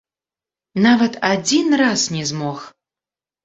[0.85, 2.69] Нават адзін раз не змог!